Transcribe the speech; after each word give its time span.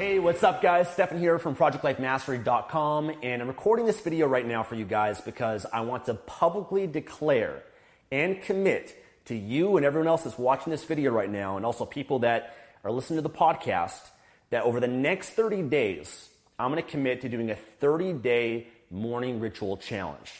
Hey, 0.00 0.18
what's 0.18 0.42
up, 0.42 0.62
guys? 0.62 0.88
Stefan 0.88 1.18
here 1.18 1.38
from 1.38 1.54
ProjectLifeMastery.com, 1.54 3.12
and 3.22 3.42
I'm 3.42 3.48
recording 3.48 3.84
this 3.84 4.00
video 4.00 4.26
right 4.26 4.46
now 4.46 4.62
for 4.62 4.74
you 4.74 4.86
guys 4.86 5.20
because 5.20 5.66
I 5.70 5.82
want 5.82 6.06
to 6.06 6.14
publicly 6.14 6.86
declare 6.86 7.62
and 8.10 8.40
commit 8.40 8.96
to 9.26 9.34
you 9.34 9.76
and 9.76 9.84
everyone 9.84 10.08
else 10.08 10.22
that's 10.22 10.38
watching 10.38 10.70
this 10.70 10.84
video 10.84 11.10
right 11.12 11.28
now, 11.28 11.58
and 11.58 11.66
also 11.66 11.84
people 11.84 12.20
that 12.20 12.56
are 12.82 12.90
listening 12.90 13.18
to 13.18 13.22
the 13.22 13.28
podcast, 13.28 14.00
that 14.48 14.64
over 14.64 14.80
the 14.80 14.88
next 14.88 15.32
30 15.32 15.64
days, 15.64 16.30
I'm 16.58 16.72
going 16.72 16.82
to 16.82 16.90
commit 16.90 17.20
to 17.20 17.28
doing 17.28 17.50
a 17.50 17.56
30 17.56 18.14
day 18.14 18.68
morning 18.90 19.38
ritual 19.38 19.76
challenge, 19.76 20.32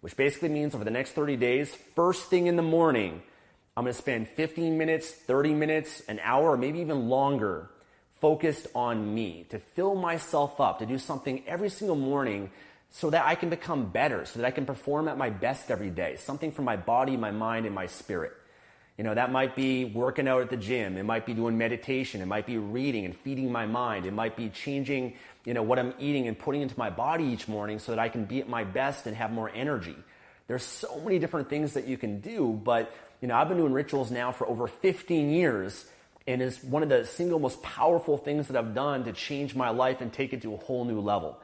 which 0.00 0.16
basically 0.16 0.48
means 0.48 0.74
over 0.74 0.84
the 0.84 0.90
next 0.90 1.12
30 1.12 1.36
days, 1.36 1.74
first 1.94 2.30
thing 2.30 2.46
in 2.46 2.56
the 2.56 2.62
morning, 2.62 3.20
I'm 3.76 3.84
going 3.84 3.92
to 3.92 4.00
spend 4.00 4.26
15 4.26 4.78
minutes, 4.78 5.10
30 5.10 5.52
minutes, 5.52 6.00
an 6.08 6.18
hour, 6.22 6.56
maybe 6.56 6.78
even 6.78 7.10
longer 7.10 7.68
focused 8.20 8.66
on 8.74 9.14
me, 9.14 9.46
to 9.50 9.58
fill 9.58 9.94
myself 9.94 10.60
up, 10.60 10.78
to 10.78 10.86
do 10.86 10.98
something 10.98 11.42
every 11.46 11.68
single 11.68 11.96
morning 11.96 12.50
so 12.90 13.10
that 13.10 13.26
I 13.26 13.34
can 13.34 13.50
become 13.50 13.86
better, 13.90 14.24
so 14.24 14.40
that 14.40 14.46
I 14.46 14.50
can 14.50 14.64
perform 14.64 15.08
at 15.08 15.18
my 15.18 15.28
best 15.28 15.70
every 15.70 15.90
day. 15.90 16.16
Something 16.16 16.50
for 16.50 16.62
my 16.62 16.76
body, 16.76 17.16
my 17.16 17.30
mind, 17.30 17.66
and 17.66 17.74
my 17.74 17.86
spirit. 17.86 18.32
You 18.96 19.04
know, 19.04 19.14
that 19.14 19.30
might 19.30 19.54
be 19.54 19.84
working 19.84 20.26
out 20.26 20.40
at 20.40 20.48
the 20.48 20.56
gym. 20.56 20.96
It 20.96 21.02
might 21.02 21.26
be 21.26 21.34
doing 21.34 21.58
meditation. 21.58 22.22
It 22.22 22.26
might 22.26 22.46
be 22.46 22.56
reading 22.56 23.04
and 23.04 23.14
feeding 23.14 23.52
my 23.52 23.66
mind. 23.66 24.06
It 24.06 24.14
might 24.14 24.34
be 24.34 24.48
changing, 24.48 25.14
you 25.44 25.52
know, 25.52 25.62
what 25.62 25.78
I'm 25.78 25.92
eating 25.98 26.26
and 26.28 26.38
putting 26.38 26.62
into 26.62 26.78
my 26.78 26.88
body 26.88 27.24
each 27.24 27.46
morning 27.46 27.78
so 27.78 27.92
that 27.92 27.98
I 27.98 28.08
can 28.08 28.24
be 28.24 28.40
at 28.40 28.48
my 28.48 28.64
best 28.64 29.06
and 29.06 29.14
have 29.14 29.30
more 29.30 29.50
energy. 29.54 29.96
There's 30.48 30.62
so 30.62 30.98
many 31.00 31.18
different 31.18 31.50
things 31.50 31.74
that 31.74 31.86
you 31.86 31.98
can 31.98 32.20
do, 32.20 32.58
but, 32.64 32.94
you 33.20 33.28
know, 33.28 33.34
I've 33.34 33.48
been 33.48 33.58
doing 33.58 33.74
rituals 33.74 34.10
now 34.10 34.32
for 34.32 34.48
over 34.48 34.66
15 34.66 35.30
years 35.30 35.84
and 36.26 36.42
is 36.42 36.62
one 36.62 36.82
of 36.82 36.88
the 36.88 37.04
single 37.04 37.38
most 37.38 37.62
powerful 37.62 38.16
things 38.16 38.48
that 38.48 38.56
I've 38.56 38.74
done 38.74 39.04
to 39.04 39.12
change 39.12 39.54
my 39.54 39.70
life 39.70 40.00
and 40.00 40.12
take 40.12 40.32
it 40.32 40.42
to 40.42 40.54
a 40.54 40.56
whole 40.56 40.84
new 40.84 41.00
level. 41.00 41.38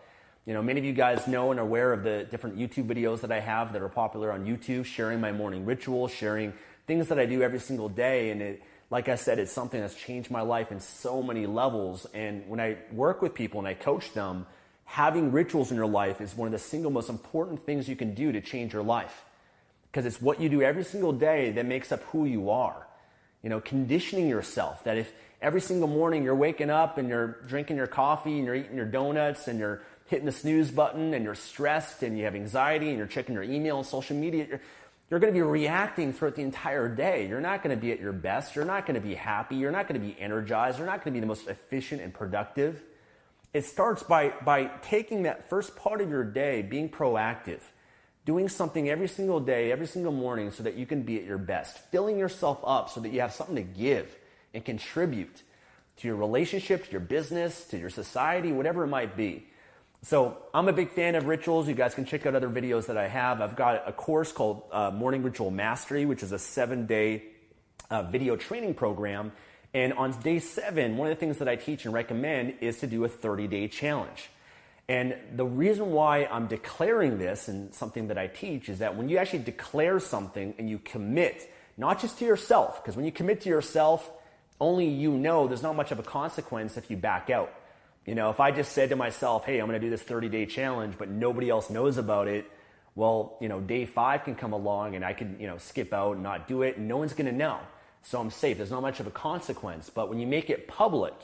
You 0.45 0.55
know, 0.55 0.63
many 0.63 0.81
of 0.81 0.85
you 0.85 0.93
guys 0.93 1.29
know 1.29 1.53
and 1.53 1.61
are 1.61 1.63
aware 1.63 1.93
of 1.93 2.03
the 2.03 2.27
different 2.29 2.59
YouTube 2.59 2.87
videos 2.87 3.21
that 3.21 3.31
I 3.31 3.39
have 3.39 3.73
that 3.75 3.83
are 3.83 3.89
popular 3.89 4.33
on 4.33 4.45
YouTube, 4.45 4.85
sharing 4.85 5.21
my 5.21 5.31
morning 5.31 5.65
ritual, 5.65 6.09
sharing 6.09 6.53
things 6.89 7.09
that 7.09 7.19
I 7.19 7.27
do 7.27 7.43
every 7.43 7.61
single 7.61 7.89
day. 7.89 8.31
And 8.31 8.43
it, 8.43 8.63
like 8.91 9.09
I 9.09 9.15
said, 9.15 9.39
it's 9.39 9.53
something 9.53 9.81
that's 9.81 9.95
changed 9.95 10.33
my 10.33 10.41
life 10.41 10.73
in 10.73 10.81
so 10.81 11.23
many 11.23 11.47
levels. 11.47 12.07
And 12.13 12.49
when 12.49 12.59
I 12.59 12.77
work 12.91 13.23
with 13.23 13.35
people 13.35 13.61
and 13.61 13.69
I 13.69 13.75
coach 13.75 14.13
them, 14.15 14.47
having 14.85 15.31
rituals 15.31 15.71
in 15.71 15.77
your 15.77 15.87
life 15.87 16.21
is 16.21 16.37
one 16.37 16.47
of 16.47 16.53
the 16.53 16.59
single 16.59 16.91
most 16.91 17.09
important 17.09 17.65
things 17.65 17.89
you 17.89 17.95
can 17.95 18.13
do 18.15 18.33
to 18.33 18.41
change 18.41 18.73
your 18.73 18.83
life. 18.83 19.25
Because 19.91 20.07
it's 20.07 20.21
what 20.21 20.41
you 20.41 20.49
do 20.49 20.61
every 20.61 20.83
single 20.85 21.13
day 21.13 21.53
that 21.53 21.67
makes 21.67 21.93
up 21.93 22.03
who 22.05 22.25
you 22.25 22.51
are. 22.51 22.87
You 23.43 23.51
know, 23.51 23.61
conditioning 23.61 24.29
yourself 24.29 24.85
that 24.85 24.97
if 24.97 25.13
every 25.41 25.61
single 25.61 25.89
morning 25.89 26.23
you're 26.23 26.35
waking 26.35 26.71
up 26.71 26.99
and 26.99 27.09
you're 27.09 27.39
drinking 27.47 27.77
your 27.77 27.89
coffee 27.89 28.37
and 28.37 28.45
you're 28.47 28.55
eating 28.55 28.77
your 28.77 28.87
donuts 28.87 29.49
and 29.49 29.59
you're 29.59 29.83
hitting 30.07 30.27
the 30.27 30.33
snooze 30.33 30.71
button 30.71 31.15
and 31.15 31.25
you're 31.25 31.35
stressed 31.35 32.03
and 32.03 32.17
you 32.17 32.25
have 32.25 32.35
anxiety 32.35 32.89
and 32.89 32.99
you're 32.99 33.07
checking 33.07 33.35
your 33.35 33.43
email 33.43 33.79
and 33.79 33.87
social 33.87 34.17
media, 34.17 34.47
you're, 34.49 34.61
you're 35.11 35.21
going 35.21 35.33
to 35.33 35.37
be 35.37 35.43
reacting 35.43 36.13
throughout 36.13 36.37
the 36.37 36.43
entire 36.43 36.89
day. 36.89 37.27
You're 37.29 37.41
not 37.41 37.63
going 37.63 37.77
to 37.77 37.81
be 37.81 37.93
at 37.93 38.01
your 38.01 38.13
best. 38.13 38.55
You're 38.55 38.65
not 38.65 38.87
going 38.87 38.95
to 38.95 39.07
be 39.07 39.15
happy. 39.15 39.57
You're 39.57 39.73
not 39.73 39.89
going 39.89 40.01
to 40.01 40.07
be 40.07 40.19
energized. 40.21 40.79
You're 40.79 40.87
not 40.87 41.05
going 41.05 41.13
to 41.13 41.17
be 41.17 41.21
the 41.21 41.27
most 41.27 41.49
efficient 41.49 42.01
and 42.01 42.15
productive. 42.15 42.83
It 43.53 43.65
starts 43.65 44.03
by, 44.03 44.33
by 44.45 44.71
taking 44.83 45.25
that 45.25 45.51
first 45.51 45.77
part 45.77 46.01
of 46.01 46.09
your 46.09 46.25
day, 46.25 46.63
being 46.63 46.89
proactive 46.89 47.61
doing 48.25 48.49
something 48.49 48.89
every 48.89 49.09
single 49.09 49.41
day, 49.41 49.73
every 49.73 49.87
single 49.87 50.13
morning 50.13 50.51
so 50.51 50.63
that 50.63 50.75
you 50.75 50.87
can 50.87 51.03
be 51.03 51.19
at 51.19 51.25
your 51.25 51.39
best, 51.39 51.79
filling 51.91 52.19
yourself 52.19 52.61
up 52.65 52.89
so 52.89 53.01
that 53.01 53.11
you 53.11 53.21
have 53.21 53.33
something 53.33 53.57
to 53.57 53.63
give 53.63 54.15
and 54.55 54.65
contribute 54.65 55.43
to 55.97 56.09
your 56.09 56.17
relationship, 56.17 56.85
to 56.87 56.91
your 56.91 57.01
business, 57.01 57.65
to 57.65 57.79
your 57.79 57.91
society, 57.91 58.53
whatever 58.53 58.85
it 58.85 58.89
might 58.89 59.17
be. 59.17 59.47
So 60.03 60.37
I'm 60.53 60.69
a 60.69 60.73
big 60.73 60.91
fan 60.91 61.15
of 61.15 61.27
rituals. 61.27 61.69
You 61.69 61.75
guys 61.75 61.95
can 61.95 62.05
check 62.05 62.27
out 62.27 62.35
other 62.35 62.49
videos 62.49 62.87
that 62.87 62.97
I 62.97 63.07
have. 63.07 63.41
I've 63.41 63.55
got 63.55 63.85
a 63.87 63.93
course 63.93 64.33
called 64.33 64.65
uh, 64.73 64.91
Morning 64.91 65.23
Ritual 65.23 65.51
Mastery, 65.51 66.07
which 66.07 66.25
is 66.25 66.33
a 66.33 66.39
seven 66.39 66.87
day 66.87 67.25
uh, 67.89 68.03
video 68.03 68.37
training 68.37 68.75
program. 68.75 69.33
And 69.75 69.93
on 69.93 70.13
day 70.21 70.39
seven, 70.39 70.97
one 70.97 71.09
of 71.09 71.17
the 71.17 71.21
things 71.21 71.39
that 71.39 71.49
I 71.49 71.57
teach 71.57 71.85
and 71.85 71.95
recommend 71.95 72.55
is 72.61 72.81
to 72.81 72.87
do 72.87 73.05
a 73.05 73.09
30 73.09 73.47
day 73.47 73.69
challenge. 73.69 74.29
And 74.89 75.15
the 75.35 75.45
reason 75.45 75.93
why 75.93 76.27
I'm 76.27 76.49
declaring 76.49 77.19
this 77.19 77.49
and 77.49 77.75
something 77.75 78.09
that 78.09 78.19
I 78.19 78.27
teach 78.27 78.69
is 78.69 78.81
that 78.81 78.97
when 78.97 79.09
you 79.09 79.19
actually 79.19 79.41
declare 79.41 80.01
something 80.01 80.55
and 80.59 80.69
you 80.69 80.79
commit, 80.79 81.49
not 81.77 82.01
just 82.01 82.19
to 82.19 82.25
yourself, 82.25 82.83
because 82.83 82.97
when 82.97 83.05
you 83.05 83.13
commit 83.13 83.43
to 83.43 83.49
yourself, 83.49 84.11
only 84.61 84.87
you 84.87 85.13
know 85.13 85.47
there's 85.47 85.63
not 85.63 85.77
much 85.77 85.93
of 85.93 85.99
a 85.99 86.03
consequence 86.03 86.77
if 86.77 86.91
you 86.91 86.97
back 86.97 87.31
out. 87.31 87.53
You 88.07 88.17
know, 88.17 88.31
if 88.31 88.41
I 88.41 88.51
just 88.51 88.73
said 88.73 88.89
to 88.89 88.97
myself, 88.97 89.45
hey, 89.45 89.61
I'm 89.61 89.69
going 89.69 89.81
to 89.81 89.85
do 89.85 89.91
this 89.91 90.03
30 90.03 90.29
day 90.29 90.47
challenge, 90.47 90.97
but 90.99 91.09
nobody 91.09 91.49
else 91.49 91.71
knows 91.71 91.97
about 91.99 92.27
it, 92.27 92.51
well, 92.95 93.39
you 93.41 93.49
know, 93.49 93.61
day 93.61 93.87
five 93.87 94.25
can 94.25 94.35
come 94.35 94.53
along 94.53 94.97
and 94.97 95.05
I 95.05 95.13
can, 95.15 95.39
you 95.41 95.47
know, 95.47 95.59
skip 95.59 95.93
out 95.93 96.15
and 96.15 96.23
not 96.23 96.49
do 96.49 96.63
it 96.63 96.77
and 96.77 96.89
no 96.89 96.97
one's 96.99 97.15
going 97.15 97.27
to 97.27 97.33
know. 97.33 97.59
So 98.03 98.21
I'm 98.21 98.31
safe. 98.31 98.57
There's 98.57 98.71
not 98.71 98.83
much 98.83 99.01
of 99.01 99.07
a 99.07 99.13
consequence. 99.13 99.89
But 99.89 100.09
when 100.09 100.19
you 100.19 100.27
make 100.27 100.51
it 100.51 100.67
public, 100.67 101.15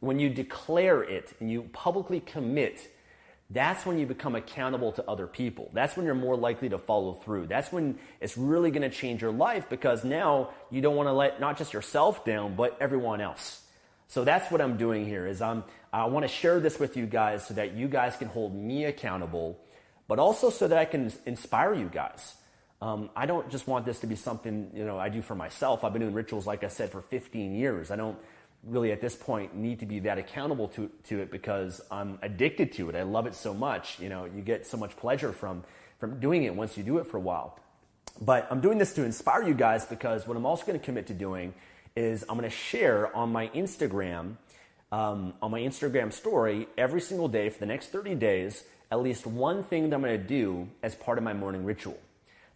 when 0.00 0.20
you 0.20 0.28
declare 0.28 1.02
it 1.02 1.32
and 1.40 1.50
you 1.50 1.62
publicly 1.72 2.20
commit, 2.20 2.88
that's 3.50 3.86
when 3.86 3.98
you 3.98 4.04
become 4.04 4.34
accountable 4.34 4.92
to 4.92 5.04
other 5.08 5.26
people. 5.26 5.70
That's 5.72 5.96
when 5.96 6.04
you're 6.04 6.14
more 6.14 6.36
likely 6.36 6.68
to 6.68 6.78
follow 6.78 7.14
through. 7.14 7.46
That's 7.46 7.72
when 7.72 7.98
it's 8.20 8.36
really 8.36 8.70
going 8.70 8.82
to 8.82 8.94
change 8.94 9.22
your 9.22 9.32
life 9.32 9.70
because 9.70 10.04
now 10.04 10.50
you 10.70 10.82
don't 10.82 10.96
want 10.96 11.08
to 11.08 11.12
let 11.12 11.40
not 11.40 11.56
just 11.56 11.72
yourself 11.72 12.26
down, 12.26 12.56
but 12.56 12.76
everyone 12.78 13.22
else. 13.22 13.62
So 14.08 14.24
that's 14.24 14.50
what 14.50 14.60
I'm 14.60 14.76
doing 14.76 15.06
here 15.06 15.26
is 15.26 15.40
I'm, 15.40 15.64
I 15.92 16.06
want 16.06 16.24
to 16.24 16.28
share 16.28 16.60
this 16.60 16.78
with 16.78 16.96
you 16.96 17.06
guys 17.06 17.46
so 17.46 17.54
that 17.54 17.72
you 17.72 17.88
guys 17.88 18.16
can 18.16 18.28
hold 18.28 18.54
me 18.54 18.84
accountable, 18.84 19.58
but 20.08 20.18
also 20.18 20.50
so 20.50 20.68
that 20.68 20.76
I 20.76 20.84
can 20.84 21.10
inspire 21.24 21.72
you 21.72 21.88
guys. 21.88 22.34
Um, 22.82 23.08
I 23.16 23.24
don't 23.26 23.50
just 23.50 23.66
want 23.66 23.86
this 23.86 24.00
to 24.00 24.06
be 24.06 24.14
something, 24.14 24.70
you 24.74 24.84
know, 24.84 24.98
I 24.98 25.08
do 25.08 25.22
for 25.22 25.34
myself. 25.34 25.84
I've 25.84 25.92
been 25.92 26.02
doing 26.02 26.14
rituals, 26.14 26.46
like 26.46 26.64
I 26.64 26.68
said, 26.68 26.92
for 26.92 27.00
15 27.00 27.54
years. 27.54 27.90
I 27.90 27.96
don't, 27.96 28.18
really 28.68 28.92
at 28.92 29.00
this 29.00 29.16
point 29.16 29.54
need 29.54 29.80
to 29.80 29.86
be 29.86 30.00
that 30.00 30.18
accountable 30.18 30.68
to, 30.68 30.90
to 31.04 31.20
it 31.20 31.30
because 31.30 31.80
I'm 31.90 32.18
addicted 32.22 32.72
to 32.72 32.88
it. 32.90 32.96
I 32.96 33.02
love 33.02 33.26
it 33.26 33.34
so 33.34 33.54
much. 33.54 33.98
You 33.98 34.08
know, 34.08 34.24
you 34.24 34.42
get 34.42 34.66
so 34.66 34.76
much 34.76 34.96
pleasure 34.96 35.32
from, 35.32 35.64
from 35.98 36.20
doing 36.20 36.44
it 36.44 36.54
once 36.54 36.76
you 36.76 36.82
do 36.82 36.98
it 36.98 37.06
for 37.06 37.16
a 37.16 37.20
while. 37.20 37.58
But 38.20 38.46
I'm 38.50 38.60
doing 38.60 38.78
this 38.78 38.94
to 38.94 39.04
inspire 39.04 39.42
you 39.42 39.54
guys 39.54 39.84
because 39.84 40.26
what 40.26 40.36
I'm 40.36 40.46
also 40.46 40.66
going 40.66 40.78
to 40.78 40.84
commit 40.84 41.06
to 41.08 41.14
doing 41.14 41.54
is 41.96 42.24
I'm 42.28 42.36
going 42.36 42.48
to 42.48 42.56
share 42.56 43.14
on 43.16 43.32
my 43.32 43.48
Instagram, 43.48 44.36
um, 44.92 45.34
on 45.40 45.50
my 45.50 45.60
Instagram 45.60 46.12
story 46.12 46.68
every 46.76 47.00
single 47.00 47.28
day 47.28 47.48
for 47.48 47.58
the 47.58 47.66
next 47.66 47.88
30 47.88 48.14
days, 48.16 48.64
at 48.90 49.00
least 49.00 49.26
one 49.26 49.62
thing 49.62 49.88
that 49.88 49.94
I'm 49.96 50.02
going 50.02 50.20
to 50.20 50.26
do 50.26 50.68
as 50.82 50.94
part 50.94 51.18
of 51.18 51.24
my 51.24 51.32
morning 51.32 51.64
ritual. 51.64 51.98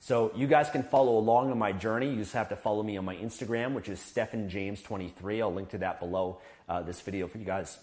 So 0.03 0.33
you 0.35 0.49
guys 0.49 0.69
can 0.69 0.83
follow 0.83 1.17
along 1.17 1.53
on 1.53 1.59
my 1.59 1.71
journey. 1.71 2.11
You 2.11 2.17
just 2.17 2.33
have 2.33 2.49
to 2.49 2.57
follow 2.57 2.83
me 2.83 2.97
on 2.97 3.05
my 3.05 3.15
Instagram, 3.15 3.73
which 3.73 3.89
is 3.89 4.01
Stefan 4.01 4.49
James 4.49 4.83
23 4.83 5.41
I'll 5.41 5.55
link 5.55 5.69
to 5.69 5.79
that 5.79 6.01
below 6.01 6.41
uh, 6.69 6.83
this 6.83 7.01
video 7.01 7.29
for 7.29 7.39
you 7.39 7.45
guys 7.45 7.79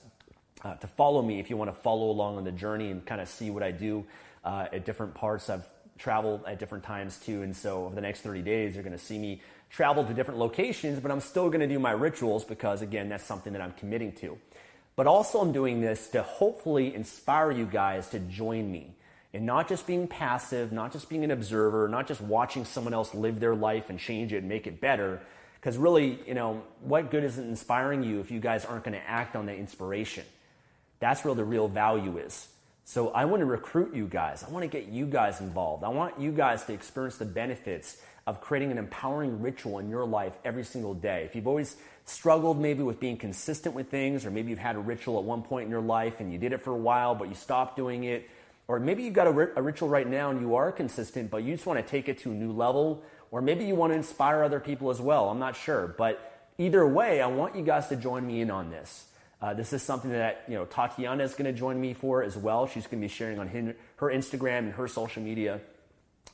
uh, 0.62 0.76
to 0.76 0.88
follow 0.88 1.22
me 1.22 1.40
if 1.40 1.50
you 1.50 1.56
want 1.56 1.74
to 1.74 1.82
follow 1.82 2.12
along 2.12 2.36
on 2.36 2.44
the 2.44 2.52
journey 2.52 2.92
and 2.92 3.06
kind 3.06 3.22
of 3.22 3.30
see 3.30 3.50
what 3.50 3.64
I 3.64 3.72
do 3.72 4.04
uh, 4.44 4.68
at 4.74 4.84
different 4.84 5.14
parts. 5.14 5.50
I've 5.50 5.64
traveled 5.98 6.44
at 6.46 6.60
different 6.60 6.84
times 6.84 7.16
too, 7.20 7.42
and 7.42 7.56
so 7.56 7.86
over 7.86 7.96
the 7.96 8.02
next 8.02 8.20
30 8.20 8.42
days, 8.42 8.74
you're 8.74 8.84
going 8.84 8.92
to 8.92 9.02
see 9.02 9.18
me 9.18 9.42
travel 9.70 10.04
to 10.04 10.14
different 10.14 10.42
locations, 10.42 11.00
but 11.00 11.12
I'm 11.12 11.22
still 11.22 11.48
going 11.48 11.62
to 11.62 11.68
do 11.68 11.80
my 11.80 11.92
rituals 11.92 12.44
because, 12.44 12.82
again, 12.82 13.08
that's 13.08 13.24
something 13.24 13.54
that 13.54 13.62
I'm 13.62 13.72
committing 13.72 14.12
to. 14.16 14.38
But 14.98 15.08
also, 15.08 15.40
I'm 15.40 15.54
doing 15.54 15.80
this 15.80 16.10
to 16.10 16.24
hopefully 16.24 16.94
inspire 16.94 17.50
you 17.50 17.66
guys 17.66 18.10
to 18.10 18.20
join 18.20 18.70
me 18.70 18.98
and 19.34 19.46
not 19.46 19.68
just 19.68 19.86
being 19.86 20.08
passive, 20.08 20.72
not 20.72 20.92
just 20.92 21.10
being 21.10 21.24
an 21.24 21.32
observer, 21.32 21.88
not 21.88 22.08
just 22.08 22.22
watching 22.22 22.66
someone 22.66 22.94
else 22.94 23.14
live 23.14 23.40
their 23.40 23.56
life 23.56 23.90
and 23.90 24.00
change 24.00 24.34
it 24.34 24.38
and 24.38 24.50
make 24.50 24.66
it 24.66 24.82
better. 24.82 25.22
Because 25.60 25.78
really, 25.78 26.20
you 26.26 26.34
know, 26.34 26.64
what 26.82 27.12
good 27.12 27.24
is 27.24 27.38
it 27.38 27.44
inspiring 27.44 28.04
you 28.04 28.20
if 28.22 28.32
you 28.32 28.40
guys 28.40 28.66
aren't 28.66 28.86
going 28.86 28.98
to 28.98 29.10
act 29.10 29.36
on 29.36 29.46
that 29.48 29.58
inspiration? 29.58 30.26
That's 31.00 31.24
where 31.24 31.36
the 31.36 31.44
real 31.44 31.68
value 31.68 32.18
is. 32.18 32.48
So 32.86 33.10
I 33.10 33.26
want 33.26 33.42
to 33.42 33.46
recruit 33.46 33.94
you 33.94 34.08
guys. 34.08 34.44
I 34.44 34.50
want 34.50 34.64
to 34.64 34.68
get 34.68 34.88
you 34.88 35.06
guys 35.06 35.42
involved. 35.42 35.84
I 35.84 35.90
want 35.90 36.20
you 36.20 36.32
guys 36.32 36.66
to 36.66 36.74
experience 36.74 37.18
the 37.18 37.26
benefits 37.26 38.02
of 38.26 38.42
creating 38.42 38.72
an 38.72 38.78
empowering 38.80 39.42
ritual 39.42 39.80
in 39.80 39.90
your 39.90 40.06
life 40.06 40.34
every 40.44 40.64
single 40.64 40.96
day. 40.96 41.24
If 41.24 41.36
you've 41.36 41.48
always 41.48 41.76
struggled 42.06 42.60
maybe 42.60 42.82
with 42.82 43.00
being 43.00 43.18
consistent 43.18 43.76
with 43.76 43.90
things, 43.90 44.26
or 44.26 44.32
maybe 44.32 44.50
you've 44.50 44.58
had 44.58 44.76
a 44.76 44.80
ritual 44.80 45.20
at 45.20 45.24
one 45.24 45.44
point 45.44 45.66
in 45.66 45.72
your 45.72 45.82
life 45.82 46.20
and 46.20 46.32
you 46.32 46.40
did 46.40 46.52
it 46.52 46.62
for 46.62 46.72
a 46.72 46.78
while, 46.78 47.14
but 47.14 47.28
you 47.30 47.36
stopped 47.36 47.76
doing 47.76 48.06
it, 48.06 48.28
or 48.70 48.80
maybe 48.80 49.02
you've 49.02 49.16
got 49.16 49.26
a, 49.26 49.32
a 49.58 49.62
ritual 49.64 49.90
right 49.90 50.08
now 50.08 50.30
and 50.30 50.40
you 50.40 50.54
are 50.54 50.72
consistent, 50.72 51.32
but 51.32 51.44
you 51.44 51.56
just 51.56 51.66
want 51.66 51.84
to 51.84 51.92
take 51.92 52.08
it 52.08 52.20
to 52.20 52.30
a 52.30 52.34
new 52.36 52.52
level. 52.52 53.04
Or 53.32 53.42
maybe 53.42 53.66
you 53.66 53.74
want 53.74 53.94
to 53.94 53.98
inspire 53.98 54.44
other 54.44 54.60
people 54.60 54.92
as 54.92 55.02
well. 55.02 55.30
I'm 55.30 55.40
not 55.40 55.56
sure. 55.56 55.88
But 55.98 56.52
either 56.60 56.88
way, 56.88 57.20
I 57.20 57.26
want 57.26 57.56
you 57.56 57.64
guys 57.64 57.88
to 57.88 57.96
join 57.96 58.28
me 58.28 58.42
in 58.42 58.52
on 58.52 58.70
this. 58.70 59.08
Uh, 59.42 59.56
this 59.56 59.74
is 59.74 59.82
something 59.82 60.12
that 60.12 60.44
you 60.48 60.54
know 60.54 60.66
Tatiana 60.66 61.24
is 61.24 61.34
going 61.34 61.52
to 61.52 61.58
join 61.58 61.82
me 61.82 61.96
for 61.96 62.22
as 62.22 62.38
well. 62.38 62.68
She's 62.68 62.84
going 62.86 63.02
to 63.02 63.08
be 63.08 63.12
sharing 63.12 63.40
on 63.40 63.48
her 63.96 64.08
Instagram 64.08 64.60
and 64.60 64.74
her 64.74 64.88
social 64.88 65.24
media 65.24 65.62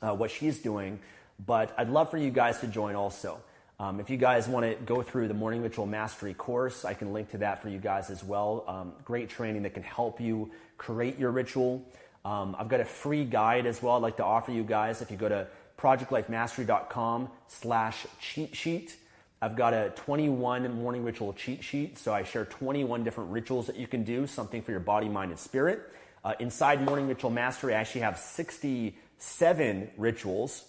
uh, 0.01 0.13
what 0.13 0.29
she's 0.29 0.59
doing. 0.59 0.99
But 1.45 1.73
I'd 1.77 1.89
love 1.89 2.11
for 2.11 2.17
you 2.17 2.31
guys 2.31 2.59
to 2.59 2.67
join 2.67 2.95
also. 2.95 3.39
Um, 3.79 4.01
if 4.01 4.09
you 4.09 4.17
guys 4.17 4.47
want 4.47 4.65
to 4.65 4.75
go 4.85 5.01
through 5.01 5.29
the 5.29 5.33
Morning 5.33 5.61
Ritual 5.61 5.85
Mastery 5.85 6.33
course, 6.33 6.83
I 6.83 6.93
can 6.95 7.13
link 7.13 7.31
to 7.31 7.37
that 7.39 7.61
for 7.61 7.69
you 7.69 7.77
guys 7.77 8.09
as 8.09 8.23
well. 8.23 8.65
Um, 8.67 8.93
great 9.05 9.29
training 9.29 9.63
that 9.63 9.73
can 9.73 9.83
help 9.83 10.19
you 10.19 10.51
create 10.77 11.17
your 11.17 11.31
ritual. 11.31 11.85
Um, 12.25 12.55
I've 12.57 12.67
got 12.67 12.79
a 12.79 12.85
free 12.85 13.23
guide 13.23 13.67
as 13.67 13.83
well 13.83 13.95
I'd 13.95 14.01
like 14.01 14.17
to 14.17 14.25
offer 14.25 14.51
you 14.51 14.63
guys. 14.63 15.01
If 15.01 15.11
you 15.11 15.17
go 15.17 15.29
to 15.29 15.47
projectlifemastery.com 15.77 17.29
slash 17.47 18.07
cheat 18.19 18.55
sheet, 18.55 18.97
I've 19.41 19.55
got 19.55 19.75
a 19.75 19.91
21 19.95 20.73
morning 20.73 21.03
ritual 21.03 21.33
cheat 21.33 21.63
sheet. 21.63 21.99
So 21.99 22.11
I 22.11 22.23
share 22.23 22.45
21 22.45 23.03
different 23.03 23.29
rituals 23.29 23.67
that 23.67 23.75
you 23.75 23.85
can 23.85 24.03
do, 24.03 24.25
something 24.25 24.63
for 24.63 24.71
your 24.71 24.79
body, 24.79 25.07
mind, 25.07 25.29
and 25.31 25.39
spirit. 25.39 25.81
Uh, 26.23 26.33
inside 26.39 26.83
Morning 26.83 27.07
Ritual 27.07 27.29
Mastery, 27.29 27.75
I 27.75 27.79
actually 27.81 28.01
have 28.01 28.17
67 28.17 29.91
rituals. 29.95 30.65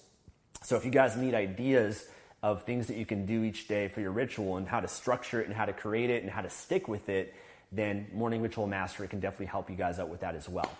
So 0.63 0.77
if 0.77 0.85
you 0.85 0.91
guys 0.91 1.17
need 1.17 1.33
ideas 1.33 2.05
of 2.43 2.65
things 2.65 2.89
that 2.89 2.99
you 2.99 3.07
can 3.07 3.25
do 3.25 3.43
each 3.43 3.67
day 3.67 3.89
for 3.89 4.03
your 4.03 4.11
ritual 4.11 4.59
and 4.59 4.69
how 4.69 4.81
to 4.81 4.89
structure 4.89 5.41
it 5.41 5.47
and 5.47 5.57
how 5.57 5.65
to 5.65 5.73
create 5.73 6.11
it 6.11 6.23
and 6.23 6.31
how 6.31 6.43
to 6.43 6.51
stick 6.51 6.87
with 6.87 7.09
it, 7.09 7.35
then 7.73 8.09
Morning 8.13 8.43
Ritual 8.43 8.67
Mastery 8.67 9.09
can 9.09 9.21
definitely 9.21 9.47
help 9.47 9.71
you 9.71 9.77
guys 9.77 9.99
out 9.99 10.11
with 10.11 10.21
that 10.21 10.35
as 10.35 10.47
well. 10.47 10.71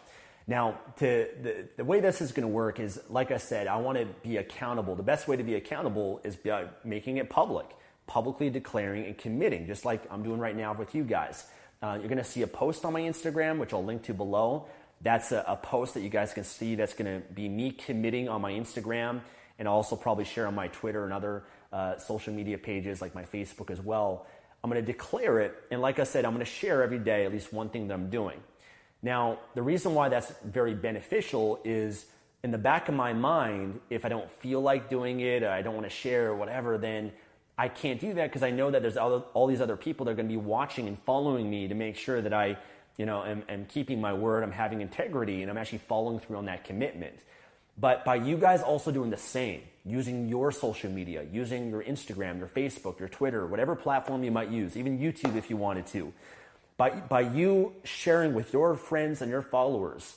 Now, 0.49 0.79
to, 0.99 1.29
the, 1.43 1.69
the 1.77 1.85
way 1.85 2.01
this 2.01 2.21
is 2.21 2.31
going 2.31 2.43
to 2.43 2.53
work 2.55 2.79
is, 2.79 3.01
like 3.09 3.33
I 3.33 3.39
said, 3.39 3.67
I 3.67 3.77
want 3.79 3.99
to 3.99 4.07
be 4.23 4.37
accountable. 4.37 4.95
The 4.95 5.03
best 5.03 5.27
way 5.27 5.37
to 5.37 5.43
be 5.43 5.57
accountable 5.57 6.21
is 6.23 6.37
by 6.37 6.67
making 6.85 7.17
it 7.17 7.29
public, 7.29 7.67
publicly 8.07 8.49
declaring 8.49 9.07
and 9.07 9.19
committing, 9.19 9.67
just 9.67 9.85
like 9.85 10.03
I'm 10.11 10.23
doing 10.23 10.39
right 10.39 10.57
now 10.57 10.73
with 10.73 10.95
you 10.95 11.03
guys. 11.03 11.45
Uh, 11.83 11.97
you're 11.99 12.09
going 12.09 12.19
to 12.19 12.25
see 12.25 12.43
a 12.43 12.47
post 12.47 12.85
on 12.85 12.93
my 12.93 13.01
Instagram, 13.01 13.59
which 13.59 13.73
I'll 13.73 13.85
link 13.85 14.05
to 14.05 14.15
below. 14.15 14.67
That's 15.01 15.33
a, 15.33 15.45
a 15.49 15.57
post 15.57 15.95
that 15.95 16.01
you 16.01 16.09
guys 16.09 16.33
can 16.33 16.45
see. 16.45 16.77
That's 16.77 16.95
going 16.95 17.21
to 17.21 17.29
be 17.29 17.49
me 17.49 17.73
committing 17.73 18.29
on 18.29 18.41
my 18.41 18.53
Instagram, 18.53 19.23
and 19.59 19.67
I'll 19.67 19.75
also 19.75 19.97
probably 19.97 20.25
share 20.25 20.47
on 20.47 20.55
my 20.55 20.69
Twitter 20.69 21.05
and 21.05 21.13
other 21.13 21.43
uh, 21.73 21.99
social 21.99 22.33
media 22.33 22.57
pages 22.57 23.03
like 23.03 23.15
my 23.15 23.25
Facebook 23.25 23.71
as 23.71 23.81
well. 23.81 24.27
I'm 24.63 24.71
going 24.71 24.83
to 24.83 24.93
declare 24.93 25.41
it, 25.41 25.55
and 25.73 25.83
like 25.83 25.99
I 25.99 26.05
said, 26.05 26.25
I'm 26.25 26.33
going 26.33 26.45
to 26.45 26.51
share 26.51 26.83
every 26.83 26.99
day 26.99 27.27
at 27.27 27.33
least 27.33 27.53
one 27.53 27.69
thing 27.69 27.89
that 27.89 27.95
I'm 27.95 28.11
doing. 28.11 28.41
Now, 29.07 29.39
the 29.55 29.63
reason 29.63 29.95
why 29.95 30.09
that's 30.09 30.33
very 30.45 30.75
beneficial 30.75 31.61
is 31.63 32.07
in 32.43 32.51
the 32.51 32.59
back 32.59 32.89
of 32.89 32.95
my 32.97 33.13
mind, 33.13 33.79
if 33.89 34.05
I 34.05 34.09
don't 34.09 34.29
feel 34.29 34.61
like 34.61 34.91
doing 34.91 35.21
it, 35.21 35.45
I 35.45 35.63
don't 35.63 35.75
want 35.75 35.87
to 35.87 35.95
share 35.95 36.33
or 36.33 36.35
whatever, 36.35 36.77
then 36.77 37.13
I 37.57 37.69
can't 37.69 38.01
do 38.01 38.15
that 38.15 38.31
because 38.31 38.43
I 38.43 38.51
know 38.51 38.69
that 38.73 38.83
there's 38.83 38.97
all, 38.97 39.25
all 39.33 39.47
these 39.47 39.61
other 39.61 39.77
people 39.77 40.07
that 40.07 40.11
are 40.11 40.15
going 40.17 40.27
to 40.27 40.33
be 40.33 40.37
watching 40.37 40.89
and 40.89 40.99
following 40.99 41.49
me 41.49 41.69
to 41.69 41.75
make 41.77 41.95
sure 41.97 42.21
that 42.21 42.33
I, 42.33 42.59
you 42.97 43.07
know, 43.07 43.23
am, 43.23 43.45
am 43.49 43.67
keeping 43.67 44.01
my 44.01 44.13
word, 44.13 44.43
I'm 44.43 44.51
having 44.51 44.81
integrity, 44.81 45.43
and 45.43 45.53
I'm 45.53 45.57
actually 45.57 45.79
following 45.87 46.19
through 46.19 46.39
on 46.39 46.47
that 46.47 46.65
commitment. 46.65 47.21
But 47.79 48.05
by 48.05 48.17
you 48.17 48.37
guys 48.37 48.61
also 48.61 48.91
doing 48.91 49.11
the 49.11 49.17
same, 49.17 49.63
using 49.85 50.29
your 50.29 50.51
social 50.51 50.91
media, 50.91 51.25
using 51.31 51.71
your 51.71 51.85
Instagram, 51.85 52.41
your 52.41 52.49
Facebook, 52.49 52.99
your 52.99 53.09
Twitter, 53.09 53.47
whatever 53.47 53.77
platform 53.77 54.25
you 54.25 54.33
might 54.33 54.51
use, 54.51 54.77
even 54.77 54.99
YouTube 54.99 55.37
if 55.37 55.49
you 55.49 55.57
wanted 55.57 55.87
to, 55.89 56.13
by, 56.77 56.91
by 56.91 57.21
you 57.21 57.75
sharing 57.85 58.35
with 58.35 58.53
your 58.53 58.77
friends 58.77 59.23
and 59.23 59.31
your 59.31 59.43
followers 59.43 60.17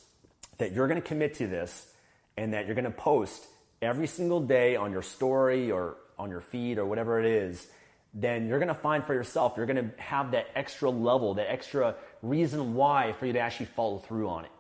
that 0.58 0.74
you're 0.74 0.88
going 0.88 1.02
to 1.02 1.08
commit 1.08 1.36
to 1.36 1.48
this 1.48 1.92
and 2.38 2.54
that 2.54 2.66
you're 2.66 2.76
going 2.76 2.86
to 2.86 2.92
post 2.92 3.48
every 3.82 4.08
single 4.08 4.42
day 4.42 4.76
on 4.76 4.92
your 4.92 5.02
story 5.02 5.72
or 5.72 5.96
on 6.18 6.30
your 6.30 6.42
feed 6.42 6.78
or 6.78 6.86
whatever 6.86 7.20
it 7.20 7.26
is, 7.26 7.68
then 8.14 8.48
you're 8.48 8.60
going 8.60 8.68
to 8.68 8.74
find 8.74 9.06
for 9.06 9.14
yourself, 9.14 9.54
you're 9.56 9.66
going 9.66 9.92
to 9.92 10.02
have 10.02 10.32
that 10.32 10.48
extra 10.56 10.90
level, 10.90 11.36
that 11.36 11.50
extra 11.50 11.96
reason 12.22 12.76
why 12.76 13.14
for 13.14 13.26
you 13.26 13.34
to 13.34 13.40
actually 13.40 13.68
follow 13.68 14.00
through 14.00 14.28
on 14.28 14.46
it. 14.46 14.52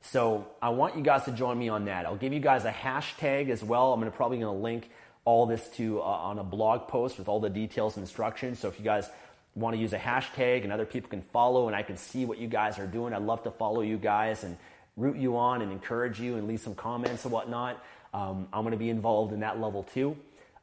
So 0.00 0.46
I 0.62 0.70
want 0.70 0.96
you 0.96 1.02
guys 1.02 1.24
to 1.24 1.32
join 1.32 1.58
me 1.58 1.68
on 1.68 1.84
that. 1.86 2.06
I'll 2.06 2.16
give 2.16 2.32
you 2.32 2.40
guys 2.40 2.64
a 2.64 2.70
hashtag 2.70 3.50
as 3.50 3.62
well. 3.62 3.92
I'm 3.92 4.00
going 4.00 4.10
to 4.10 4.16
probably 4.16 4.38
going 4.38 4.56
to 4.56 4.62
link 4.62 4.90
all 5.24 5.46
this 5.46 5.66
to 5.76 6.00
uh, 6.00 6.04
on 6.04 6.38
a 6.38 6.44
blog 6.44 6.88
post 6.88 7.18
with 7.18 7.28
all 7.28 7.40
the 7.40 7.50
details 7.50 7.96
and 7.96 8.02
instructions. 8.04 8.60
So 8.60 8.68
if 8.68 8.78
you 8.78 8.84
guys 8.84 9.10
want 9.56 9.74
to 9.74 9.80
use 9.80 9.92
a 9.92 9.98
hashtag 9.98 10.62
and 10.62 10.72
other 10.72 10.86
people 10.86 11.10
can 11.10 11.22
follow 11.22 11.66
and 11.66 11.74
I 11.74 11.82
can 11.82 11.96
see 11.96 12.24
what 12.24 12.38
you 12.38 12.46
guys 12.46 12.78
are 12.78 12.86
doing, 12.86 13.12
I'd 13.12 13.22
love 13.22 13.42
to 13.44 13.50
follow 13.50 13.80
you 13.80 13.96
guys 13.96 14.44
and 14.44 14.56
root 14.96 15.16
you 15.16 15.36
on 15.36 15.62
and 15.62 15.72
encourage 15.72 16.20
you 16.20 16.36
and 16.36 16.46
leave 16.46 16.60
some 16.60 16.74
comments 16.74 17.24
and 17.24 17.32
whatnot. 17.32 17.82
Um, 18.14 18.48
I'm 18.52 18.62
going 18.62 18.72
to 18.72 18.78
be 18.78 18.90
involved 18.90 19.32
in 19.32 19.40
that 19.40 19.60
level 19.60 19.82
too. 19.82 20.16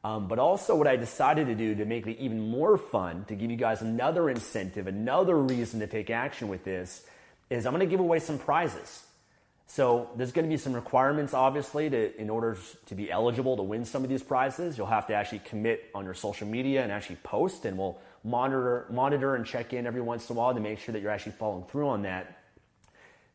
Um, 0.04 0.28
but 0.28 0.38
also, 0.38 0.76
what 0.76 0.88
I 0.88 0.98
decided 0.98 1.48
to 1.48 1.56
do 1.56 1.76
to 1.76 1.86
make 1.86 2.06
it 2.08 2.20
even 2.20 2.50
more 2.50 2.78
fun, 2.78 3.24
to 3.30 3.36
give 3.36 3.50
you 3.50 3.56
guys 3.56 3.82
another 3.82 4.30
incentive, 4.30 4.86
another 4.86 5.38
reason 5.38 5.80
to 5.80 5.88
take 5.88 6.10
action 6.10 6.50
with 6.50 6.66
this, 6.66 7.06
is 7.50 7.66
I'm 7.66 7.74
going 7.74 7.88
to 7.88 7.90
give 7.90 8.02
away 8.02 8.20
some 8.20 8.38
prizes. 8.38 9.04
So 9.68 10.10
there's 10.16 10.32
going 10.32 10.46
to 10.46 10.50
be 10.50 10.58
some 10.58 10.74
requirements, 10.74 11.34
obviously, 11.34 11.90
to, 11.90 12.22
in 12.22 12.30
order 12.30 12.58
to 12.88 12.96
be 12.96 13.12
eligible 13.12 13.56
to 13.58 13.64
win 13.64 13.86
some 13.86 14.04
of 14.04 14.10
these 14.10 14.22
prizes. 14.22 14.78
You'll 14.78 14.88
have 14.88 15.08
to 15.08 15.14
actually 15.14 15.40
commit 15.40 15.90
on 15.96 16.06
your 16.06 16.14
social 16.14 16.48
media 16.48 16.84
and 16.84 16.92
actually 16.92 17.16
post, 17.24 17.66
and 17.66 17.78
we'll 17.78 17.98
monitor, 18.24 18.86
monitor 18.90 19.36
and 19.36 19.46
check 19.46 19.74
in 19.74 19.88
every 19.88 20.02
once 20.02 20.30
in 20.30 20.36
a 20.36 20.40
while 20.40 20.54
to 20.54 20.60
make 20.60 20.80
sure 20.80 20.94
that 20.94 21.02
you're 21.02 21.12
actually 21.12 21.34
following 21.34 21.64
through 21.66 21.90
on 21.90 22.04
that. 22.04 22.38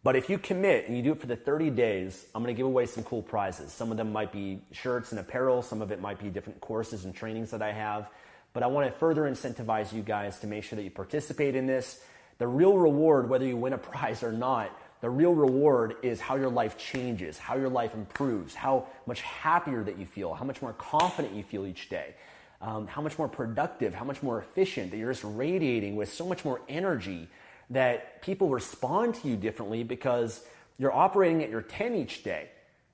But 0.04 0.14
if 0.14 0.30
you 0.30 0.38
commit 0.38 0.86
and 0.86 0.96
you 0.96 1.02
do 1.02 1.12
it 1.12 1.20
for 1.20 1.26
the 1.26 1.36
30 1.36 1.70
days, 1.70 2.24
I'm 2.34 2.42
going 2.42 2.54
to 2.54 2.56
give 2.56 2.66
away 2.66 2.86
some 2.86 3.02
cool 3.02 3.22
prizes. 3.22 3.72
Some 3.72 3.90
of 3.90 3.96
them 3.96 4.12
might 4.12 4.32
be 4.32 4.60
shirts 4.70 5.10
and 5.10 5.18
apparel, 5.20 5.60
some 5.62 5.82
of 5.82 5.90
it 5.90 6.00
might 6.00 6.20
be 6.20 6.28
different 6.28 6.60
courses 6.60 7.04
and 7.04 7.14
trainings 7.14 7.50
that 7.50 7.62
I 7.62 7.72
have. 7.72 8.08
But 8.52 8.62
I 8.62 8.68
want 8.68 8.90
to 8.90 8.98
further 8.98 9.22
incentivize 9.22 9.92
you 9.92 10.02
guys 10.02 10.38
to 10.40 10.46
make 10.46 10.64
sure 10.64 10.76
that 10.76 10.82
you 10.82 10.90
participate 10.90 11.56
in 11.56 11.66
this. 11.66 12.00
The 12.38 12.46
real 12.46 12.78
reward, 12.78 13.28
whether 13.28 13.44
you 13.44 13.56
win 13.56 13.72
a 13.72 13.78
prize 13.90 14.22
or 14.22 14.32
not, 14.32 14.70
the 15.00 15.10
real 15.10 15.34
reward 15.34 15.96
is 16.02 16.20
how 16.20 16.36
your 16.36 16.50
life 16.50 16.76
changes, 16.76 17.38
how 17.38 17.56
your 17.56 17.68
life 17.68 17.94
improves, 17.94 18.54
how 18.54 18.86
much 19.06 19.20
happier 19.20 19.84
that 19.84 19.98
you 19.98 20.06
feel, 20.06 20.34
how 20.34 20.44
much 20.44 20.60
more 20.60 20.72
confident 20.72 21.34
you 21.34 21.42
feel 21.42 21.66
each 21.66 21.88
day 21.88 22.14
um, 22.60 22.86
how 22.86 23.02
much 23.02 23.18
more 23.18 23.28
productive, 23.28 23.94
how 23.94 24.04
much 24.04 24.22
more 24.22 24.38
efficient, 24.38 24.90
that 24.90 24.96
you're 24.96 25.12
just 25.12 25.24
radiating 25.24 25.96
with 25.96 26.12
so 26.12 26.26
much 26.26 26.44
more 26.44 26.60
energy 26.68 27.28
that 27.70 28.22
people 28.22 28.48
respond 28.48 29.14
to 29.14 29.28
you 29.28 29.36
differently 29.36 29.84
because 29.84 30.42
you're 30.78 30.94
operating 30.94 31.42
at 31.42 31.50
your 31.50 31.62
10 31.62 31.94
each 31.94 32.22
day. 32.22 32.48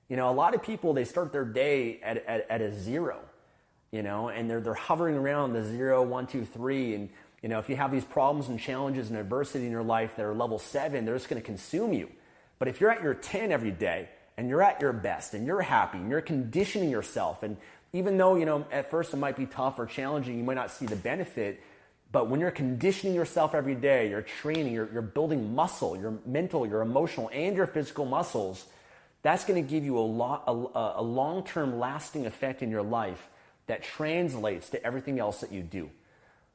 You 0.09 0.17
know, 0.17 0.29
a 0.29 0.33
lot 0.33 0.53
of 0.53 0.61
people, 0.61 0.93
they 0.93 1.05
start 1.05 1.31
their 1.31 1.45
day 1.45 1.99
at, 2.03 2.17
at, 2.25 2.49
at 2.49 2.61
a 2.61 2.77
zero, 2.77 3.19
you 3.91 4.03
know, 4.03 4.29
and 4.29 4.49
they're, 4.49 4.61
they're 4.61 4.73
hovering 4.75 5.15
around 5.15 5.53
the 5.53 5.63
zero, 5.63 6.03
one, 6.03 6.27
two, 6.27 6.45
three. 6.45 6.93
And, 6.93 7.09
you 7.41 7.49
know, 7.49 7.59
if 7.59 7.69
you 7.69 7.75
have 7.75 7.91
these 7.91 8.03
problems 8.03 8.49
and 8.49 8.59
challenges 8.59 9.09
and 9.09 9.17
adversity 9.17 9.65
in 9.65 9.71
your 9.71 9.83
life 9.83 10.15
that 10.15 10.25
are 10.25 10.33
level 10.33 10.59
seven, 10.59 11.05
they're 11.05 11.15
just 11.15 11.29
going 11.29 11.41
to 11.41 11.45
consume 11.45 11.93
you. 11.93 12.09
But 12.59 12.67
if 12.67 12.81
you're 12.81 12.91
at 12.91 13.03
your 13.03 13.13
10 13.13 13.51
every 13.51 13.71
day 13.71 14.09
and 14.37 14.49
you're 14.49 14.63
at 14.63 14.81
your 14.81 14.93
best 14.93 15.33
and 15.33 15.45
you're 15.45 15.61
happy 15.61 15.97
and 15.97 16.09
you're 16.09 16.21
conditioning 16.21 16.89
yourself 16.89 17.43
and 17.43 17.57
even 17.93 18.17
though, 18.17 18.35
you 18.35 18.45
know, 18.45 18.65
at 18.71 18.91
first 18.91 19.13
it 19.13 19.17
might 19.17 19.37
be 19.37 19.45
tough 19.45 19.79
or 19.79 19.85
challenging, 19.85 20.37
you 20.37 20.43
might 20.43 20.55
not 20.55 20.71
see 20.71 20.85
the 20.85 20.97
benefit, 20.97 21.61
but 22.11 22.29
when 22.29 22.39
you're 22.39 22.51
conditioning 22.51 23.15
yourself 23.15 23.55
every 23.55 23.75
day, 23.75 24.09
you're 24.09 24.21
training, 24.21 24.73
you're, 24.73 24.89
you're 24.91 25.01
building 25.01 25.55
muscle, 25.55 25.97
your 25.97 26.19
mental, 26.25 26.67
your 26.67 26.81
emotional, 26.81 27.29
and 27.33 27.55
your 27.55 27.67
physical 27.67 28.05
muscles, 28.05 28.65
that's 29.21 29.45
going 29.45 29.63
to 29.63 29.69
give 29.69 29.83
you 29.83 29.97
a, 29.97 29.99
lot, 29.99 30.43
a, 30.47 31.01
a 31.01 31.03
long 31.03 31.43
term 31.43 31.79
lasting 31.79 32.25
effect 32.25 32.61
in 32.61 32.69
your 32.69 32.83
life 32.83 33.29
that 33.67 33.81
translates 33.83 34.69
to 34.69 34.85
everything 34.85 35.19
else 35.19 35.41
that 35.41 35.51
you 35.51 35.61
do. 35.61 35.89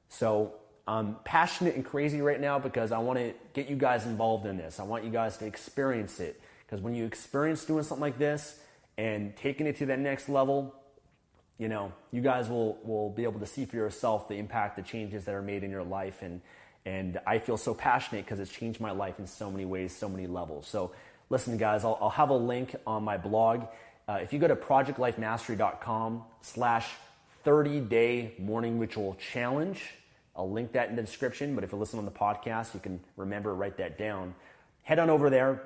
So 0.09 0.55
I'm 0.91 1.17
passionate 1.23 1.77
and 1.77 1.85
crazy 1.85 2.21
right 2.21 2.41
now 2.41 2.59
because 2.59 2.91
I 2.91 2.99
want 2.99 3.21
to 3.21 3.33
get 3.53 3.69
you 3.69 3.77
guys 3.77 4.07
involved 4.07 4.45
in 4.45 4.57
this. 4.57 4.81
I 4.81 4.83
want 4.83 5.05
you 5.05 5.11
guys 5.11 5.37
to 5.37 5.47
experience 5.47 6.19
it. 6.19 6.41
Because 6.67 6.83
when 6.83 6.97
you 6.97 7.05
experience 7.05 7.65
doing 7.65 7.85
something 7.85 8.01
like 8.01 8.19
this 8.19 8.59
and 8.99 9.37
taking 9.37 9.69
it 9.69 9.77
to 9.77 9.87
that 9.87 10.01
next 10.01 10.29
level, 10.29 10.75
you 11.59 11.69
know, 11.69 11.93
you 12.11 12.21
guys 12.21 12.49
will, 12.49 12.77
will 12.83 13.09
be 13.09 13.23
able 13.23 13.39
to 13.39 13.47
see 13.47 13.67
for 13.67 13.77
yourself 13.77 14.27
the 14.27 14.35
impact, 14.35 14.75
the 14.75 14.83
changes 14.83 15.27
that 15.27 15.35
are 15.35 15.43
made 15.43 15.63
in 15.63 15.71
your 15.71 15.85
life. 15.85 16.23
And, 16.23 16.41
and 16.85 17.21
I 17.25 17.39
feel 17.39 17.57
so 17.57 17.73
passionate 17.73 18.25
because 18.25 18.41
it's 18.41 18.51
changed 18.51 18.81
my 18.81 18.91
life 18.91 19.21
in 19.21 19.29
so 19.29 19.49
many 19.49 19.67
ways, 19.67 19.95
so 19.95 20.09
many 20.09 20.27
levels. 20.27 20.67
So 20.67 20.91
listen, 21.29 21.57
guys, 21.57 21.85
I'll, 21.85 21.99
I'll 22.01 22.11
have 22.11 22.31
a 22.31 22.37
link 22.37 22.75
on 22.85 23.05
my 23.05 23.17
blog. 23.17 23.63
Uh, 24.09 24.15
if 24.15 24.33
you 24.33 24.41
go 24.41 24.49
to 24.49 24.57
projectlifemastery.com 24.57 26.25
slash 26.41 26.89
30 27.45 27.81
day 27.81 28.35
morning 28.41 28.81
ritual 28.81 29.17
challenge, 29.33 29.85
I'll 30.37 30.51
link 30.51 30.73
that 30.73 30.89
in 30.89 30.97
the 30.97 31.03
description. 31.03 31.55
But 31.55 31.65
if 31.65 31.73
you 31.73 31.79
listen 31.79 31.99
on 31.99 32.05
the 32.05 32.11
podcast, 32.11 32.75
you 32.75 32.81
can 32.81 33.01
remember, 33.17 33.55
write 33.55 33.77
that 33.79 33.99
down. 33.99 34.35
Head 34.83 34.99
on 34.99 35.11
over 35.11 35.31
there. 35.31 35.63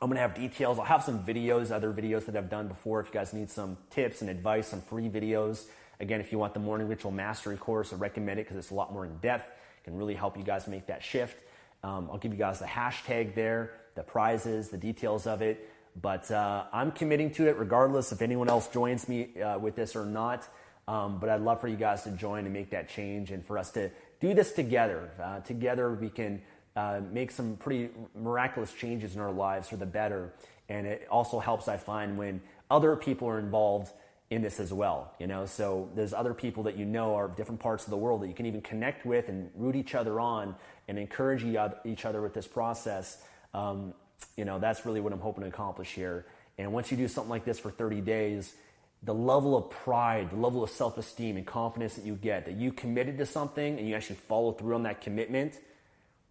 I'm 0.00 0.08
going 0.08 0.16
to 0.16 0.22
have 0.22 0.34
details. 0.34 0.78
I'll 0.78 0.84
have 0.84 1.04
some 1.04 1.22
videos, 1.24 1.70
other 1.70 1.92
videos 1.92 2.26
that 2.26 2.36
I've 2.36 2.50
done 2.50 2.68
before. 2.68 3.00
If 3.00 3.08
you 3.08 3.12
guys 3.12 3.32
need 3.32 3.50
some 3.50 3.76
tips 3.90 4.20
and 4.20 4.30
advice, 4.30 4.68
some 4.68 4.80
free 4.80 5.08
videos. 5.08 5.66
Again, 6.00 6.20
if 6.20 6.32
you 6.32 6.38
want 6.38 6.54
the 6.54 6.60
morning 6.60 6.88
ritual 6.88 7.12
mastery 7.12 7.56
course, 7.56 7.92
I 7.92 7.96
recommend 7.96 8.40
it 8.40 8.44
because 8.44 8.56
it's 8.56 8.70
a 8.70 8.74
lot 8.74 8.92
more 8.92 9.04
in 9.04 9.16
depth. 9.18 9.46
It 9.46 9.84
can 9.84 9.96
really 9.96 10.14
help 10.14 10.36
you 10.36 10.42
guys 10.42 10.66
make 10.66 10.86
that 10.86 11.04
shift. 11.04 11.44
Um, 11.84 12.08
I'll 12.10 12.18
give 12.18 12.32
you 12.32 12.38
guys 12.38 12.58
the 12.58 12.66
hashtag 12.66 13.34
there, 13.34 13.74
the 13.94 14.02
prizes, 14.02 14.68
the 14.70 14.76
details 14.76 15.26
of 15.26 15.42
it. 15.42 15.68
But 16.00 16.30
uh, 16.30 16.64
I'm 16.72 16.90
committing 16.90 17.30
to 17.34 17.48
it 17.48 17.56
regardless 17.58 18.12
if 18.12 18.22
anyone 18.22 18.48
else 18.48 18.66
joins 18.68 19.08
me 19.08 19.40
uh, 19.40 19.58
with 19.58 19.76
this 19.76 19.94
or 19.94 20.04
not. 20.04 20.48
Um, 20.88 21.18
but 21.18 21.28
I'd 21.28 21.40
love 21.40 21.60
for 21.60 21.68
you 21.68 21.76
guys 21.76 22.02
to 22.04 22.10
join 22.10 22.44
and 22.44 22.52
make 22.52 22.70
that 22.70 22.88
change 22.88 23.30
and 23.30 23.44
for 23.44 23.58
us 23.58 23.70
to 23.72 23.90
do 24.20 24.34
this 24.34 24.52
together. 24.52 25.10
Uh, 25.22 25.40
together, 25.40 25.92
we 25.94 26.08
can 26.08 26.42
uh, 26.74 27.00
make 27.12 27.30
some 27.30 27.56
pretty 27.56 27.90
miraculous 28.14 28.72
changes 28.72 29.14
in 29.14 29.20
our 29.20 29.32
lives 29.32 29.68
for 29.68 29.76
the 29.76 29.86
better. 29.86 30.32
And 30.68 30.86
it 30.86 31.06
also 31.10 31.38
helps, 31.38 31.68
I 31.68 31.76
find, 31.76 32.18
when 32.18 32.40
other 32.70 32.96
people 32.96 33.28
are 33.28 33.38
involved 33.38 33.92
in 34.30 34.40
this 34.40 34.58
as 34.58 34.72
well. 34.72 35.14
You 35.20 35.26
know, 35.26 35.44
so 35.44 35.90
there's 35.94 36.14
other 36.14 36.32
people 36.32 36.62
that 36.64 36.76
you 36.76 36.86
know 36.86 37.14
are 37.14 37.28
different 37.28 37.60
parts 37.60 37.84
of 37.84 37.90
the 37.90 37.96
world 37.96 38.22
that 38.22 38.28
you 38.28 38.34
can 38.34 38.46
even 38.46 38.62
connect 38.62 39.04
with 39.04 39.28
and 39.28 39.50
root 39.54 39.76
each 39.76 39.94
other 39.94 40.18
on 40.18 40.54
and 40.88 40.98
encourage 40.98 41.44
each 41.84 42.04
other 42.04 42.22
with 42.22 42.32
this 42.32 42.46
process. 42.46 43.22
Um, 43.52 43.92
you 44.36 44.44
know, 44.44 44.58
that's 44.58 44.86
really 44.86 45.00
what 45.00 45.12
I'm 45.12 45.20
hoping 45.20 45.42
to 45.42 45.48
accomplish 45.48 45.92
here. 45.92 46.26
And 46.58 46.72
once 46.72 46.90
you 46.90 46.96
do 46.96 47.08
something 47.08 47.30
like 47.30 47.44
this 47.44 47.58
for 47.58 47.70
30 47.70 48.00
days, 48.00 48.54
the 49.02 49.14
level 49.14 49.56
of 49.56 49.70
pride, 49.70 50.30
the 50.30 50.36
level 50.36 50.62
of 50.62 50.70
self 50.70 50.96
esteem 50.98 51.36
and 51.36 51.46
confidence 51.46 51.94
that 51.94 52.04
you 52.04 52.14
get, 52.14 52.46
that 52.46 52.54
you 52.54 52.72
committed 52.72 53.18
to 53.18 53.26
something 53.26 53.78
and 53.78 53.88
you 53.88 53.94
actually 53.94 54.16
follow 54.16 54.52
through 54.52 54.74
on 54.74 54.84
that 54.84 55.00
commitment, 55.00 55.58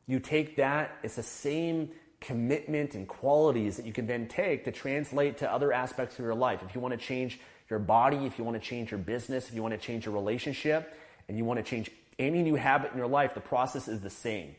you 0.07 0.19
take 0.19 0.55
that, 0.55 0.97
it's 1.03 1.15
the 1.15 1.23
same 1.23 1.89
commitment 2.21 2.93
and 2.93 3.07
qualities 3.07 3.77
that 3.77 3.85
you 3.85 3.91
can 3.91 4.05
then 4.05 4.27
take 4.27 4.63
to 4.65 4.71
translate 4.71 5.39
to 5.39 5.51
other 5.51 5.73
aspects 5.73 6.17
of 6.17 6.23
your 6.23 6.35
life. 6.35 6.61
If 6.63 6.75
you 6.75 6.81
want 6.81 6.93
to 6.93 7.05
change 7.05 7.39
your 7.69 7.79
body, 7.79 8.17
if 8.25 8.37
you 8.37 8.43
want 8.43 8.61
to 8.61 8.65
change 8.67 8.91
your 8.91 8.99
business, 8.99 9.49
if 9.49 9.55
you 9.55 9.61
want 9.61 9.73
to 9.73 9.79
change 9.79 10.05
your 10.05 10.13
relationship, 10.13 10.93
and 11.27 11.37
you 11.37 11.45
want 11.45 11.57
to 11.57 11.63
change 11.63 11.89
any 12.19 12.43
new 12.43 12.55
habit 12.55 12.91
in 12.91 12.97
your 12.97 13.07
life, 13.07 13.33
the 13.33 13.41
process 13.41 13.87
is 13.87 14.01
the 14.01 14.09
same. 14.09 14.55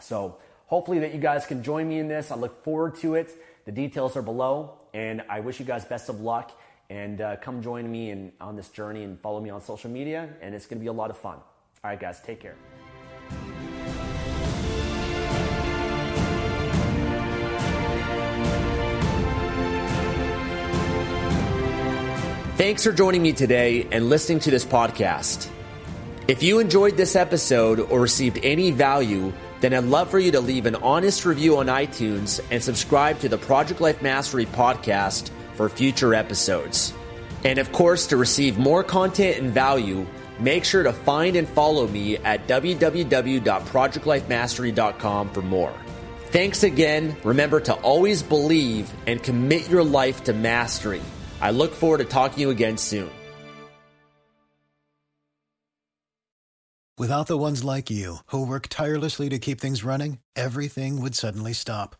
So, 0.00 0.38
hopefully, 0.66 0.98
that 1.00 1.14
you 1.14 1.20
guys 1.20 1.46
can 1.46 1.62
join 1.62 1.88
me 1.88 1.98
in 1.98 2.08
this. 2.08 2.30
I 2.30 2.36
look 2.36 2.64
forward 2.64 2.96
to 2.96 3.14
it. 3.14 3.30
The 3.64 3.72
details 3.72 4.16
are 4.16 4.22
below, 4.22 4.78
and 4.92 5.22
I 5.28 5.40
wish 5.40 5.60
you 5.60 5.66
guys 5.66 5.84
best 5.84 6.08
of 6.08 6.20
luck 6.20 6.50
and 6.90 7.20
uh, 7.20 7.36
come 7.36 7.62
join 7.62 7.90
me 7.90 8.10
in, 8.10 8.32
on 8.40 8.56
this 8.56 8.68
journey 8.68 9.04
and 9.04 9.18
follow 9.20 9.40
me 9.40 9.48
on 9.48 9.62
social 9.62 9.88
media, 9.88 10.28
and 10.42 10.54
it's 10.54 10.66
going 10.66 10.78
to 10.78 10.82
be 10.82 10.88
a 10.88 10.92
lot 10.92 11.08
of 11.08 11.16
fun. 11.16 11.36
All 11.36 11.90
right, 11.90 11.98
guys, 11.98 12.20
take 12.20 12.40
care. 12.40 12.56
Thanks 22.56 22.84
for 22.84 22.92
joining 22.92 23.22
me 23.22 23.32
today 23.32 23.88
and 23.90 24.10
listening 24.10 24.40
to 24.40 24.50
this 24.50 24.66
podcast. 24.66 25.48
If 26.28 26.42
you 26.42 26.58
enjoyed 26.58 26.96
this 26.96 27.16
episode 27.16 27.80
or 27.80 28.00
received 28.00 28.38
any 28.42 28.70
value, 28.70 29.32
then 29.60 29.72
I'd 29.72 29.84
love 29.84 30.10
for 30.10 30.18
you 30.18 30.30
to 30.32 30.40
leave 30.40 30.66
an 30.66 30.74
honest 30.74 31.24
review 31.24 31.56
on 31.56 31.66
iTunes 31.66 32.44
and 32.50 32.62
subscribe 32.62 33.18
to 33.20 33.28
the 33.28 33.38
Project 33.38 33.80
Life 33.80 34.02
Mastery 34.02 34.44
podcast 34.44 35.30
for 35.60 35.68
future 35.68 36.14
episodes. 36.14 36.94
And 37.44 37.58
of 37.58 37.70
course, 37.70 38.06
to 38.06 38.16
receive 38.16 38.56
more 38.56 38.82
content 38.82 39.36
and 39.36 39.52
value, 39.52 40.06
make 40.38 40.64
sure 40.64 40.82
to 40.82 40.94
find 40.94 41.36
and 41.36 41.46
follow 41.46 41.86
me 41.86 42.16
at 42.16 42.48
www.projectlifemastery.com 42.48 45.30
for 45.34 45.42
more. 45.42 45.74
Thanks 46.30 46.62
again. 46.62 47.14
Remember 47.24 47.60
to 47.60 47.74
always 47.74 48.22
believe 48.22 48.90
and 49.06 49.22
commit 49.22 49.68
your 49.68 49.84
life 49.84 50.24
to 50.24 50.32
mastery. 50.32 51.02
I 51.42 51.50
look 51.50 51.74
forward 51.74 51.98
to 51.98 52.06
talking 52.06 52.36
to 52.36 52.40
you 52.40 52.48
again 52.48 52.78
soon. 52.78 53.10
Without 56.96 57.26
the 57.26 57.36
ones 57.36 57.62
like 57.62 57.90
you, 57.90 58.16
who 58.28 58.46
work 58.46 58.68
tirelessly 58.68 59.28
to 59.28 59.38
keep 59.38 59.60
things 59.60 59.84
running, 59.84 60.20
everything 60.34 61.02
would 61.02 61.14
suddenly 61.14 61.52
stop. 61.52 61.99